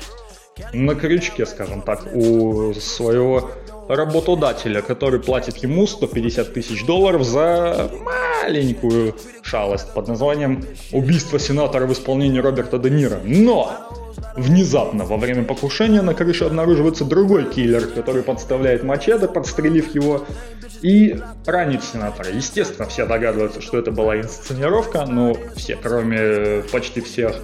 на 0.73 0.95
крючке, 0.95 1.45
скажем 1.45 1.81
так, 1.81 2.03
у 2.13 2.73
своего 2.73 3.51
работодателя, 3.89 4.81
который 4.81 5.19
платит 5.19 5.57
ему 5.57 5.87
150 5.87 6.53
тысяч 6.53 6.85
долларов 6.85 7.23
за 7.23 7.91
маленькую 8.43 9.15
шалость 9.41 9.93
под 9.93 10.07
названием 10.07 10.63
«Убийство 10.91 11.39
сенатора 11.39 11.85
в 11.87 11.93
исполнении 11.93 12.39
Роберта 12.39 12.77
Де 12.77 12.89
Ниро». 12.89 13.19
Но 13.25 13.71
Внезапно 14.35 15.05
во 15.05 15.17
время 15.17 15.43
покушения 15.43 16.01
на 16.01 16.13
крыше 16.13 16.45
обнаруживается 16.45 17.03
другой 17.03 17.45
киллер, 17.45 17.87
который 17.87 18.23
подставляет 18.23 18.83
мачете, 18.83 19.27
подстрелив 19.27 19.93
его, 19.93 20.25
и 20.81 21.19
ранит 21.45 21.83
сенатора. 21.83 22.29
Естественно, 22.29 22.87
все 22.87 23.05
догадываются, 23.05 23.61
что 23.61 23.77
это 23.77 23.91
была 23.91 24.17
инсценировка, 24.17 25.05
но 25.05 25.35
все, 25.55 25.75
кроме 25.75 26.63
почти 26.71 27.01
всех. 27.01 27.35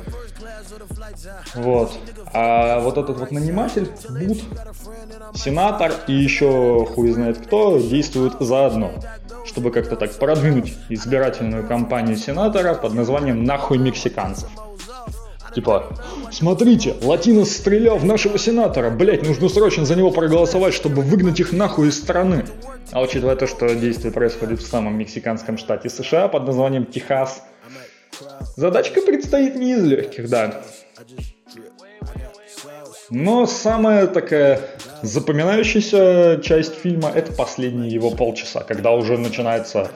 Вот. 1.55 1.91
А 2.33 2.79
вот 2.79 2.97
этот 2.97 3.19
вот 3.19 3.31
наниматель, 3.31 3.89
Бут, 4.09 4.39
сенатор 5.33 5.93
и 6.07 6.13
еще 6.13 6.85
хуй 6.85 7.11
знает 7.11 7.37
кто, 7.39 7.79
действуют 7.79 8.35
заодно 8.39 8.91
чтобы 9.45 9.71
как-то 9.71 9.95
так 9.95 10.11
продвинуть 10.13 10.73
избирательную 10.89 11.65
кампанию 11.65 12.17
сенатора 12.17 12.73
под 12.73 12.93
названием 12.93 13.43
«Нахуй 13.43 13.77
мексиканцев». 13.77 14.49
Типа, 15.53 15.87
смотрите, 16.31 16.95
Латинос 17.01 17.51
стрелял 17.51 17.97
в 17.97 18.03
нашего 18.03 18.37
сенатора, 18.37 18.89
блять, 18.89 19.25
нужно 19.25 19.47
срочно 19.47 19.85
за 19.85 19.95
него 19.95 20.11
проголосовать, 20.11 20.73
чтобы 20.73 21.01
выгнать 21.01 21.39
их 21.39 21.53
нахуй 21.53 21.87
из 21.87 21.97
страны. 21.97 22.45
А 22.91 23.01
учитывая 23.01 23.37
то, 23.37 23.47
что 23.47 23.73
действие 23.73 24.11
происходит 24.11 24.59
в 24.59 24.67
самом 24.67 24.97
мексиканском 24.97 25.57
штате 25.57 25.89
США 25.89 26.27
под 26.27 26.45
названием 26.45 26.85
Техас, 26.85 27.41
задачка 28.57 29.01
предстоит 29.01 29.55
не 29.55 29.73
из 29.75 29.83
легких, 29.85 30.29
да. 30.29 30.61
Но 33.09 33.45
самая 33.45 34.07
такая 34.07 34.61
запоминающаяся 35.01 36.41
часть 36.43 36.75
фильма 36.75 37.11
это 37.13 37.31
последние 37.33 37.91
его 37.91 38.11
полчаса, 38.11 38.63
когда 38.63 38.91
уже 38.91 39.17
начинается 39.17 39.91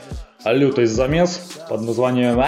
лютый 0.46 0.86
замес 0.86 1.42
под 1.70 1.82
названием 1.82 2.44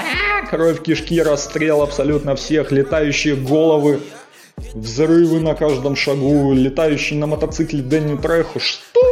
«Кровь 0.49 0.83
кишки, 0.83 1.21
расстрел 1.21 1.81
абсолютно 1.81 2.35
всех, 2.35 2.71
летающие 2.71 3.35
головы, 3.35 4.01
взрывы 4.73 5.39
на 5.39 5.55
каждом 5.55 5.95
шагу, 5.95 6.53
летающий 6.53 7.17
на 7.17 7.27
мотоцикле 7.27 7.81
Дэнни 7.81 8.17
Треху». 8.17 8.59
Что? 8.59 9.10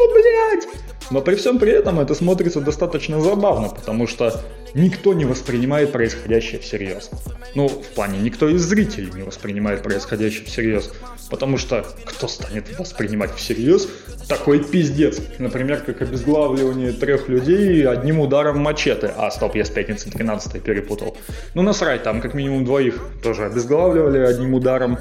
Но 1.11 1.21
при 1.21 1.35
всем 1.35 1.57
при 1.59 1.71
этом 1.71 1.99
это 1.99 2.13
смотрится 2.13 2.61
достаточно 2.61 3.19
забавно, 3.19 3.69
потому 3.69 4.07
что 4.07 4.41
никто 4.73 5.13
не 5.13 5.25
воспринимает 5.25 5.91
происходящее 5.91 6.59
всерьез. 6.59 7.09
Ну, 7.55 7.67
в 7.67 7.87
плане, 7.95 8.19
никто 8.19 8.47
из 8.47 8.61
зрителей 8.61 9.11
не 9.15 9.23
воспринимает 9.23 9.81
происходящее 9.81 10.45
всерьез. 10.45 10.91
Потому 11.29 11.57
что 11.57 11.85
кто 12.05 12.27
станет 12.27 12.77
воспринимать 12.77 13.33
всерьез 13.35 13.87
такой 14.27 14.63
пиздец? 14.63 15.19
Например, 15.39 15.81
как 15.81 16.01
обезглавливание 16.01 16.91
трех 16.91 17.27
людей 17.27 17.87
одним 17.87 18.19
ударом 18.19 18.59
мачете. 18.59 19.11
А, 19.17 19.31
стоп, 19.31 19.55
я 19.55 19.65
с 19.65 19.69
пятницы 19.69 20.11
13 20.11 20.61
перепутал. 20.61 21.17
Ну, 21.55 21.61
насрать, 21.61 22.03
там 22.03 22.21
как 22.21 22.33
минимум 22.33 22.65
двоих 22.65 22.99
тоже 23.23 23.45
обезглавливали 23.45 24.19
одним 24.19 24.53
ударом. 24.53 24.97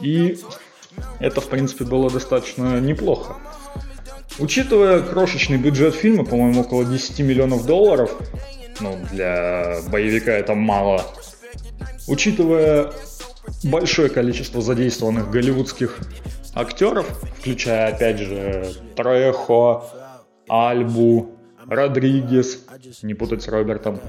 И 0.00 0.38
это, 1.18 1.40
в 1.40 1.48
принципе, 1.48 1.84
было 1.84 2.10
достаточно 2.10 2.80
неплохо. 2.80 3.36
Учитывая 4.38 5.00
крошечный 5.00 5.58
бюджет 5.58 5.94
фильма, 5.94 6.24
по-моему, 6.24 6.62
около 6.62 6.84
10 6.84 7.20
миллионов 7.20 7.66
долларов, 7.66 8.16
ну, 8.80 8.96
для 9.12 9.78
боевика 9.90 10.32
это 10.32 10.54
мало. 10.54 11.04
Учитывая 12.08 12.92
большое 13.64 14.08
количество 14.08 14.62
задействованных 14.62 15.30
голливудских 15.30 15.98
актеров, 16.54 17.06
включая, 17.38 17.94
опять 17.94 18.18
же, 18.18 18.72
Трехо, 18.96 19.84
Альбу, 20.48 21.30
Родригес, 21.66 22.64
не 23.02 23.14
путать 23.14 23.42
с 23.42 23.48
Робертом, 23.48 24.00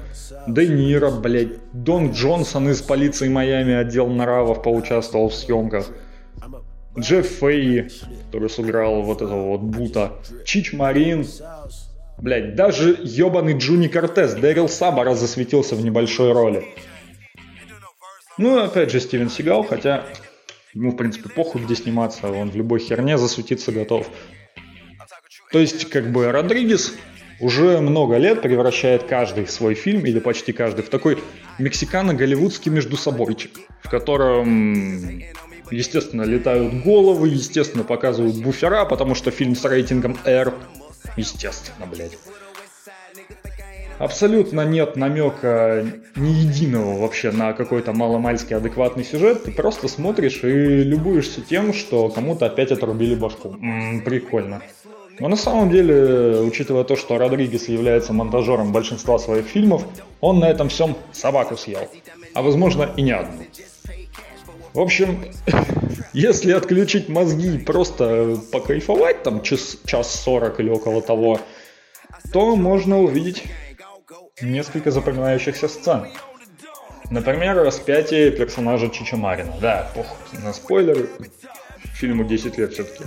Де 0.48 0.66
Ниро, 0.66 1.10
блядь, 1.10 1.58
Дон 1.72 2.12
Джонсон 2.12 2.70
из 2.70 2.82
полиции 2.82 3.28
Майами, 3.28 3.74
отдел 3.74 4.08
нравов, 4.08 4.62
поучаствовал 4.62 5.28
в 5.28 5.34
съемках, 5.34 5.86
Джефф 6.98 7.26
Фейи, 7.26 7.90
который 8.26 8.50
сыграл 8.50 9.02
вот 9.02 9.22
этого 9.22 9.48
вот 9.48 9.60
Бута, 9.60 10.12
Чич 10.44 10.72
Марин, 10.72 11.26
блядь, 12.18 12.54
даже 12.54 12.98
ебаный 13.02 13.56
Джуни 13.56 13.88
Кортес, 13.88 14.34
Дэрил 14.34 14.68
Сабара 14.68 15.14
засветился 15.14 15.74
в 15.74 15.84
небольшой 15.84 16.32
роли. 16.32 16.64
Ну 18.38 18.58
и 18.58 18.64
опять 18.64 18.90
же 18.90 19.00
Стивен 19.00 19.30
Сигал, 19.30 19.62
хотя 19.62 20.04
ему 20.74 20.92
в 20.92 20.96
принципе 20.96 21.28
похуй 21.28 21.62
где 21.62 21.74
сниматься, 21.74 22.30
он 22.30 22.50
в 22.50 22.56
любой 22.56 22.80
херне 22.80 23.18
засветиться 23.18 23.72
готов. 23.72 24.08
То 25.50 25.58
есть 25.58 25.88
как 25.90 26.10
бы 26.10 26.30
Родригес 26.30 26.94
уже 27.40 27.80
много 27.80 28.16
лет 28.16 28.40
превращает 28.40 29.02
каждый 29.02 29.46
свой 29.48 29.74
фильм, 29.74 30.06
или 30.06 30.18
почти 30.18 30.52
каждый, 30.52 30.82
в 30.82 30.88
такой 30.88 31.18
мексикано-голливудский 31.58 32.70
междусобойчик, 32.70 33.50
в 33.82 33.90
котором 33.90 35.22
естественно, 35.72 36.22
летают 36.22 36.82
головы, 36.84 37.28
естественно, 37.28 37.84
показывают 37.84 38.36
буфера, 38.36 38.84
потому 38.84 39.14
что 39.14 39.30
фильм 39.30 39.56
с 39.56 39.64
рейтингом 39.64 40.16
R. 40.24 40.54
Естественно, 41.16 41.86
блядь. 41.86 42.16
Абсолютно 43.98 44.62
нет 44.62 44.96
намека 44.96 45.84
ни 46.16 46.30
единого 46.30 46.98
вообще 46.98 47.30
на 47.30 47.52
какой-то 47.52 47.92
маломальский 47.92 48.56
адекватный 48.56 49.04
сюжет. 49.04 49.44
Ты 49.44 49.52
просто 49.52 49.86
смотришь 49.86 50.42
и 50.42 50.82
любуешься 50.82 51.40
тем, 51.40 51.72
что 51.72 52.08
кому-то 52.08 52.46
опять 52.46 52.72
отрубили 52.72 53.14
башку. 53.14 53.50
М-м, 53.50 54.00
прикольно. 54.00 54.62
Но 55.20 55.28
на 55.28 55.36
самом 55.36 55.70
деле, 55.70 56.40
учитывая 56.40 56.84
то, 56.84 56.96
что 56.96 57.18
Родригес 57.18 57.68
является 57.68 58.12
монтажером 58.12 58.72
большинства 58.72 59.18
своих 59.18 59.46
фильмов, 59.46 59.84
он 60.20 60.40
на 60.40 60.50
этом 60.50 60.68
всем 60.68 60.96
собаку 61.12 61.56
съел. 61.56 61.88
А 62.34 62.42
возможно 62.42 62.90
и 62.96 63.02
не 63.02 63.12
одну. 63.12 63.44
В 64.74 64.80
общем, 64.80 65.24
если 66.12 66.52
отключить 66.52 67.08
мозги 67.08 67.56
и 67.56 67.58
просто 67.58 68.36
покайфовать 68.50 69.22
там 69.22 69.42
час, 69.42 69.78
час 69.84 70.20
40 70.22 70.60
или 70.60 70.70
около 70.70 71.02
того, 71.02 71.40
то 72.32 72.56
можно 72.56 73.00
увидеть 73.00 73.44
несколько 74.40 74.90
запоминающихся 74.90 75.68
сцен. 75.68 76.08
Например, 77.10 77.56
распятие 77.56 78.30
персонажа 78.30 78.88
Чичамарина. 78.88 79.54
Да, 79.60 79.90
похуй 79.94 80.38
на 80.42 80.52
спойлеры. 80.54 81.10
Фильму 81.94 82.24
10 82.24 82.56
лет 82.56 82.72
все-таки. 82.72 83.04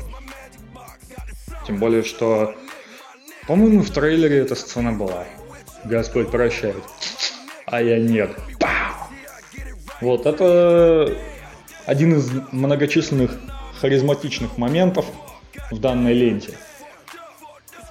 Тем 1.66 1.78
более, 1.78 2.04
что, 2.04 2.54
по-моему, 3.48 3.82
в 3.82 3.90
трейлере 3.90 4.38
эта 4.38 4.54
сцена 4.54 4.92
была. 4.92 5.26
Господь 5.86 6.30
прощает. 6.30 6.84
А 7.66 7.82
я 7.82 7.98
нет. 7.98 8.30
Вот, 10.02 10.28
это 10.28 11.18
один 11.86 12.18
из 12.18 12.32
многочисленных 12.52 13.38
харизматичных 13.80 14.58
моментов 14.58 15.06
в 15.72 15.80
данной 15.80 16.14
ленте. 16.14 16.54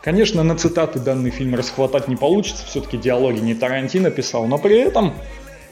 Конечно, 0.02 0.42
на 0.42 0.56
цитаты 0.56 0.98
данный 0.98 1.30
фильм 1.30 1.54
расхватать 1.54 2.08
не 2.08 2.16
получится, 2.16 2.66
все-таки 2.66 2.98
диалоги 2.98 3.38
не 3.38 3.54
Тарантино 3.54 4.10
писал, 4.10 4.46
но 4.46 4.58
при 4.58 4.78
этом 4.78 5.14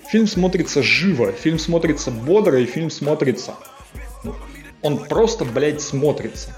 фильм 0.09 0.27
смотрится 0.27 0.83
живо, 0.83 1.33
фильм 1.33 1.59
смотрится 1.59 2.11
бодро 2.11 2.59
и 2.59 2.67
фильм 2.67 2.91
смотрится... 2.91 3.55
Он 4.81 4.99
просто, 4.99 5.45
блядь, 5.45 5.81
смотрится. 5.81 6.51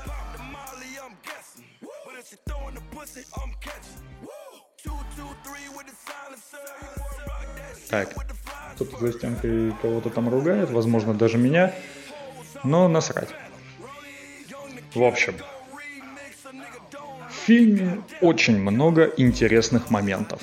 Так, 7.91 8.24
кто-то 8.75 8.99
за 8.99 9.13
стенкой 9.13 9.73
кого-то 9.81 10.11
там 10.11 10.29
ругает, 10.29 10.71
возможно, 10.71 11.15
даже 11.15 11.39
меня, 11.39 11.73
но 12.65 12.89
насрать. 12.89 13.29
В 14.95 15.03
общем, 15.03 15.35
в 17.31 17.47
фильме 17.47 18.01
очень 18.21 18.59
много 18.59 19.13
интересных 19.17 19.91
моментов. 19.91 20.41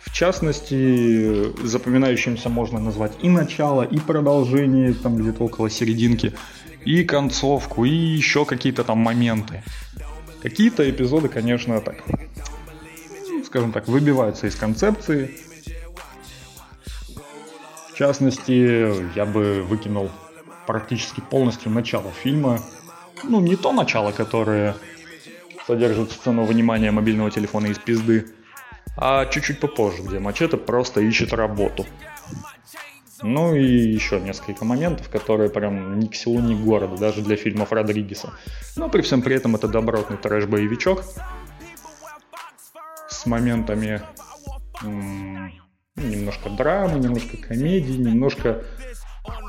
В 0.00 0.12
частности, 0.12 1.66
запоминающимся 1.66 2.48
можно 2.48 2.78
назвать 2.78 3.12
и 3.22 3.28
начало, 3.28 3.82
и 3.82 3.98
продолжение, 3.98 4.94
там 4.94 5.16
где-то 5.16 5.42
около 5.44 5.68
серединки, 5.68 6.34
и 6.84 7.02
концовку, 7.04 7.84
и 7.84 7.90
еще 7.90 8.44
какие-то 8.44 8.84
там 8.84 8.98
моменты. 8.98 9.62
Какие-то 10.42 10.88
эпизоды, 10.88 11.28
конечно, 11.28 11.80
так, 11.80 11.96
скажем 13.46 13.72
так, 13.72 13.88
выбиваются 13.88 14.46
из 14.46 14.54
концепции, 14.54 15.36
в 17.94 17.96
частности, 17.96 19.14
я 19.14 19.24
бы 19.24 19.62
выкинул 19.62 20.10
практически 20.66 21.20
полностью 21.20 21.70
начало 21.70 22.10
фильма. 22.10 22.60
Ну, 23.22 23.40
не 23.40 23.54
то 23.54 23.72
начало, 23.72 24.10
которое 24.10 24.74
содержит 25.64 26.10
сцену 26.10 26.42
вынимания 26.42 26.90
мобильного 26.90 27.30
телефона 27.30 27.68
из 27.68 27.78
пизды, 27.78 28.26
а 28.96 29.26
чуть-чуть 29.26 29.60
попозже, 29.60 30.02
где 30.02 30.18
Мачете 30.18 30.56
просто 30.56 31.00
ищет 31.00 31.32
работу. 31.32 31.86
Ну 33.22 33.54
и 33.54 33.64
еще 33.64 34.20
несколько 34.20 34.64
моментов, 34.64 35.08
которые 35.08 35.48
прям 35.48 36.00
ни 36.00 36.08
к 36.08 36.16
селу, 36.16 36.40
ни 36.40 36.54
к 36.54 36.64
городу, 36.64 36.96
даже 36.96 37.22
для 37.22 37.36
фильмов 37.36 37.70
Родригеса. 37.70 38.32
Но 38.74 38.88
при 38.88 39.02
всем 39.02 39.22
при 39.22 39.36
этом 39.36 39.54
это 39.54 39.68
добротный 39.68 40.16
трэш-боевичок 40.16 41.04
с 43.08 43.24
моментами 43.26 44.02
м- 44.82 45.52
немножко 45.96 46.50
драмы, 46.50 46.98
немножко 46.98 47.36
комедии, 47.36 47.92
немножко 47.92 48.64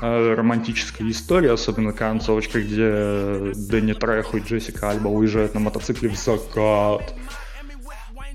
э, 0.02 0.34
романтической 0.34 1.10
истории, 1.10 1.50
особенно 1.50 1.92
концовочка, 1.92 2.60
где 2.60 3.52
Дэнни 3.54 3.94
Треху 3.94 4.38
и 4.38 4.40
Джессика 4.40 4.90
Альба 4.90 5.08
уезжают 5.08 5.54
на 5.54 5.60
мотоцикле 5.60 6.08
в 6.08 6.16
закат. 6.16 7.14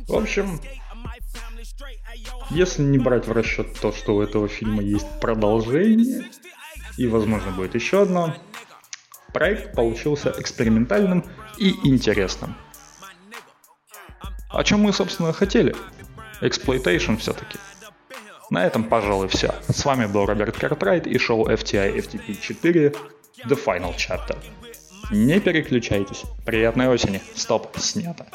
В 0.08 0.16
общем, 0.16 0.60
если 2.50 2.84
не 2.84 2.98
брать 2.98 3.28
в 3.28 3.32
расчет 3.32 3.80
то, 3.80 3.94
что 3.94 4.16
у 4.16 4.22
этого 4.22 4.48
фильма 4.48 4.82
есть 4.82 5.08
продолжение, 5.22 6.26
и, 6.98 7.08
возможно, 7.08 7.52
будет 7.52 7.76
еще 7.76 8.02
одно, 8.02 8.36
проект 9.34 9.74
получился 9.74 10.34
экспериментальным 10.38 11.24
и 11.58 11.74
интересным. 11.88 12.56
О 14.50 14.64
чем 14.66 14.82
мы, 14.82 14.92
собственно, 14.92 15.32
хотели? 15.32 15.74
Exploitation 16.42 17.16
все-таки– 17.16 17.58
на 18.52 18.66
этом, 18.66 18.84
пожалуй, 18.84 19.30
все. 19.30 19.56
С 19.70 19.86
вами 19.86 20.06
был 20.06 20.26
Роберт 20.26 20.58
Картрайт 20.58 21.08
и 21.08 21.18
шоу 21.18 21.48
FTI 21.48 21.96
FTP 21.96 22.40
4 22.40 22.94
The 23.46 23.66
Final 23.66 23.96
Chapter. 23.96 24.38
Не 25.10 25.40
переключайтесь. 25.40 26.24
Приятной 26.46 26.90
осени. 26.90 27.22
Стоп, 27.34 27.78
снято. 27.80 28.26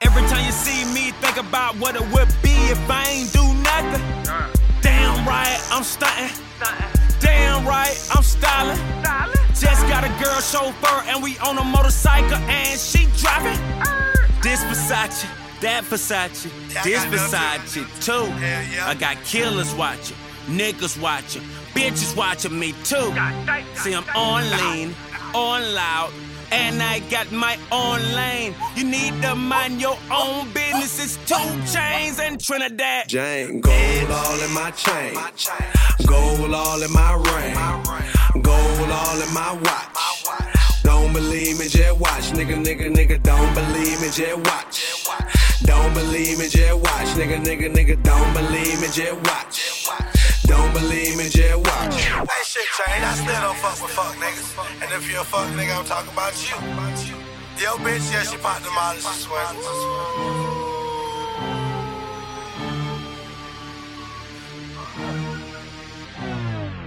Every 0.00 0.22
time 0.28 0.44
you 0.44 0.52
see 0.52 0.84
me, 0.92 1.12
think 1.22 1.38
about 1.38 1.76
what 1.76 1.94
it 1.94 2.02
would 2.12 2.28
be 2.42 2.54
if 2.70 2.90
I 2.90 3.04
ain't 3.08 3.32
do 3.32 3.44
nothing. 3.62 4.02
Damn 4.82 5.24
right, 5.24 5.58
I'm 5.70 5.84
stunting. 5.84 6.34
Damn 7.20 7.64
right, 7.64 7.96
I'm 8.14 8.24
styling. 8.24 8.78
Just 9.54 9.86
got 9.88 10.02
a 10.04 10.10
girl 10.22 10.40
chauffeur 10.40 11.04
and 11.06 11.22
we 11.22 11.38
on 11.38 11.56
a 11.56 11.64
motorcycle 11.64 12.36
and 12.50 12.78
she 12.78 13.06
driving. 13.16 13.58
This 14.42 14.60
Versace. 14.64 15.41
That 15.62 15.84
Versace, 15.84 16.50
this 16.82 17.04
Versace 17.04 17.86
too. 18.04 18.26
Yeah. 18.40 18.88
I 18.88 18.94
got 18.94 19.16
killers 19.22 19.72
watching, 19.76 20.16
niggas 20.46 21.00
watching, 21.00 21.42
bitches 21.72 22.16
watching 22.16 22.58
me 22.58 22.72
too. 22.82 23.14
See, 23.76 23.94
I'm 23.94 24.04
on 24.16 24.42
lean, 24.58 24.92
on 25.32 25.62
loud, 25.72 26.10
and 26.50 26.82
I 26.82 26.98
got 27.10 27.30
my 27.30 27.56
own 27.70 28.00
lane. 28.12 28.56
You 28.74 28.82
need 28.82 29.22
to 29.22 29.36
mind 29.36 29.80
your 29.80 29.96
own 30.10 30.52
business. 30.52 30.98
It's 30.98 31.16
two 31.28 31.72
chains 31.72 32.18
and 32.18 32.40
Trinidad. 32.40 33.08
Jane, 33.08 33.60
gold 33.60 34.10
all 34.10 34.40
in 34.40 34.52
my 34.52 34.72
chain, 34.72 35.14
gold 36.06 36.52
all 36.54 36.82
in 36.82 36.92
my 36.92 37.14
ring, 37.14 38.42
gold 38.42 38.90
all 38.90 39.22
in 39.22 39.32
my 39.32 39.52
watch. 39.62 40.42
Don't 40.82 41.12
believe 41.12 41.60
me, 41.60 41.68
just 41.68 42.00
watch. 42.00 42.32
Nigga, 42.32 42.56
nigga, 42.64 42.92
nigga, 42.92 43.22
don't 43.22 43.54
believe 43.54 44.00
me, 44.00 44.10
just 44.10 44.36
watch. 44.38 45.01
Don't 45.64 45.94
believe 45.94 46.38
me, 46.38 46.48
just 46.48 46.74
watch. 46.74 47.08
Nigga, 47.18 47.42
nigga, 47.44 47.72
nigga, 47.72 48.02
don't 48.02 48.32
believe 48.34 48.80
me, 48.80 48.88
just 48.88 49.16
watch. 49.26 49.86
don't 50.46 50.72
believe 50.72 51.16
me, 51.16 51.28
just 51.28 51.56
watch. 51.56 51.94
Hey, 51.94 52.42
shit 52.44 52.66
change. 52.76 53.04
I 53.04 53.14
still 53.14 53.40
don't 53.40 53.56
fuck 53.58 53.82
with 53.82 53.92
fuck 53.92 54.14
niggas. 54.16 54.82
And 54.82 54.92
if 54.92 55.10
you're 55.10 55.20
a 55.20 55.24
fuck 55.24 55.48
nigga, 55.50 55.78
I'm 55.78 55.84
talking 55.84 56.12
about 56.12 56.34
you. 56.48 56.56
Yo, 57.62 57.76
bitch, 57.76 58.12
yeah, 58.12 58.22
she 58.22 58.36
popped 58.38 58.64
the 58.64 58.70
molly, 58.70 59.00
she 59.00 59.20
swear. 59.20 59.42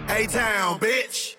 A-Town, 0.09 0.79
bitch. 0.79 1.35